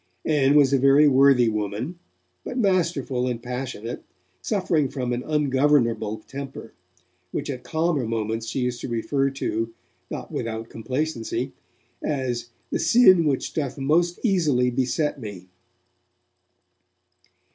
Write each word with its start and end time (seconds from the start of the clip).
Ann 0.25 0.55
was 0.55 0.73
a 0.73 0.79
very 0.79 1.07
worthy 1.07 1.47
woman, 1.47 1.99
but 2.43 2.57
masterful 2.57 3.27
and 3.27 3.39
passionate, 3.39 4.03
suffering 4.41 4.89
from 4.89 5.13
an 5.13 5.21
ungovernable 5.21 6.17
temper, 6.27 6.73
which 7.31 7.51
at 7.51 7.61
calmer 7.63 8.07
moments 8.07 8.47
she 8.47 8.61
used 8.61 8.81
to 8.81 8.87
refer 8.87 9.29
to, 9.29 9.71
not 10.09 10.31
without 10.31 10.69
complacency, 10.69 11.51
as 12.01 12.49
'the 12.71 12.79
sin 12.79 13.25
which 13.25 13.53
doth 13.53 13.77
most 13.77 14.17
easily 14.23 14.71
beset 14.71 15.19
me'. 15.21 15.47